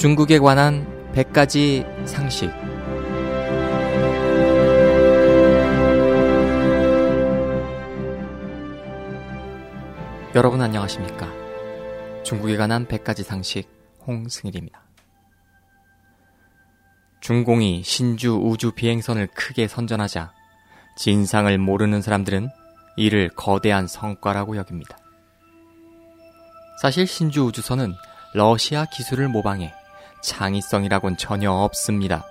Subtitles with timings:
[0.00, 2.50] 중국에 관한 100가지 상식.
[10.34, 11.30] 여러분 안녕하십니까?
[12.22, 13.68] 중국에 관한 100가지 상식
[14.06, 14.80] 홍승일입니다.
[17.20, 20.32] 중공이 신주 우주 비행선을 크게 선전하자
[21.00, 22.50] 진상을 모르는 사람들은
[22.96, 24.98] 이를 거대한 성과라고 여깁니다.
[26.82, 27.94] 사실 신주 우주선은
[28.34, 29.72] 러시아 기술을 모방해
[30.22, 32.26] 창의성이라곤 전혀 없습니다.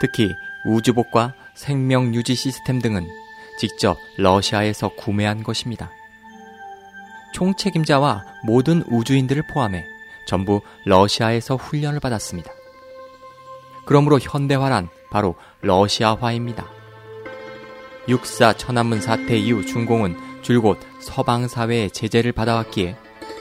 [0.00, 0.32] 특히
[0.64, 3.04] 우주복과 생명 유지 시스템 등은
[3.58, 5.90] 직접 러시아에서 구매한 것입니다.
[7.32, 9.84] 총책임자와 모든 우주인들을 포함해
[10.28, 12.52] 전부 러시아에서 훈련을 받았습니다.
[13.86, 16.83] 그러므로 현대화란 바로 러시아화입니다.
[18.08, 22.96] 육사 천안문 사태 이후 중공은 줄곧 서방 사회의 제재를 받아왔기에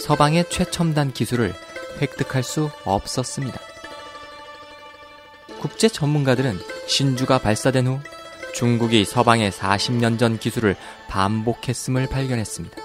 [0.00, 1.54] 서방의 최첨단 기술을
[2.00, 3.60] 획득할 수 없었습니다.
[5.60, 8.00] 국제 전문가들은 신주가 발사된 후
[8.54, 10.76] 중국이 서방의 40년 전 기술을
[11.08, 12.76] 반복했음을 발견했습니다.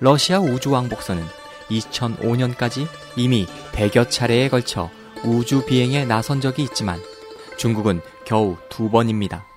[0.00, 1.24] 러시아 우주왕복선은
[1.70, 4.90] 2005년까지 이미 100여 차례에 걸쳐
[5.24, 7.00] 우주 비행에 나선 적이 있지만
[7.56, 9.51] 중국은 겨우 두 번입니다.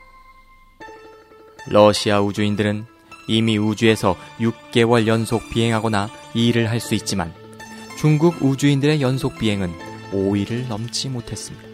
[1.67, 2.85] 러시아 우주인들은
[3.27, 7.33] 이미 우주에서 6개월 연속 비행하거나 일을 할 수 있지만
[7.97, 9.73] 중국 우주인들의 연속 비행은
[10.11, 11.67] 5일을 넘지 못했습니다.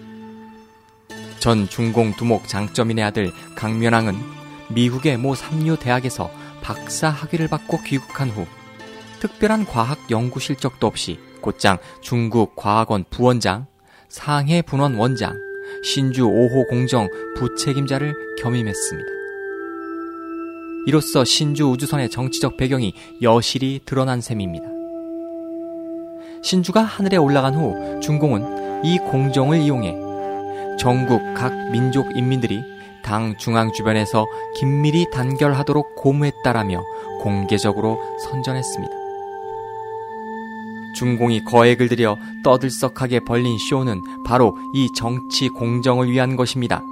[1.39, 4.15] 전 중공 두목 장점인의 아들 강면왕은
[4.69, 6.31] 미국의 모 삼류 대학에서
[6.61, 8.45] 박사 학위를 받고 귀국한 후
[9.19, 13.65] 특별한 과학 연구 실적도 없이 곧장 중국 과학원 부원장,
[14.07, 15.35] 상해 분원 원장,
[15.83, 19.20] 신주 5호 공정 부책임자를 겸임했습니다.
[20.87, 24.65] 이로써 신주 우주선의 정치적 배경이 여실히 드러난 셈입니다.
[26.43, 32.59] 신주가 하늘에 올라간 후 중공은 이 공정을 이용해 전국 각 민족 인민들이
[33.03, 34.25] 당 중앙 주변에서
[34.57, 36.83] 긴밀히 단결하도록 고무했다라며
[37.21, 38.95] 공개적으로 선전했습니다.
[40.95, 46.83] 중공이 거액을 들여 떠들썩하게 벌린 쇼는 바로 이 정치 공정을 위한 것입니다.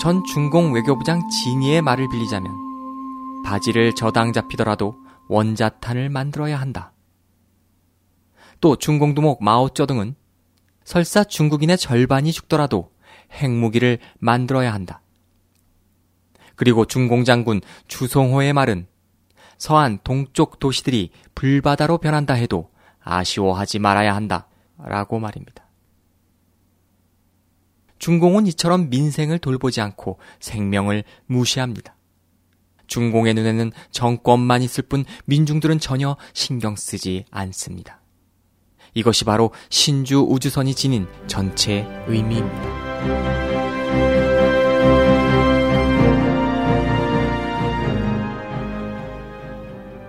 [0.00, 2.52] 전 중공 외교부장 진이의 말을 빌리자면
[3.44, 4.96] 바지를 저당 잡히더라도
[5.28, 6.92] 원자탄을 만들어야 한다.
[8.60, 10.14] 또 중공두목 마오쩌둥은
[10.84, 12.92] 설사 중국인의 절반이 죽더라도
[13.32, 15.00] 핵무기를 만들어야 한다.
[16.56, 18.86] 그리고 중공장군 주송호의 말은
[19.58, 22.70] 서한 동쪽 도시들이 불바다로 변한다 해도
[23.02, 24.48] 아쉬워하지 말아야 한다.
[24.78, 25.63] 라고 말입니다.
[27.98, 31.96] 중공은 이처럼 민생을 돌보지 않고 생명을 무시합니다.
[32.86, 38.00] 중공의 눈에는 정권만 있을 뿐 민중들은 전혀 신경 쓰지 않습니다.
[38.94, 42.84] 이것이 바로 신주 우주선이 지닌 전체 의미입니다.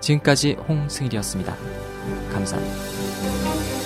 [0.00, 1.56] 지금까지 홍승일이었습니다.
[2.32, 3.85] 감사합니다.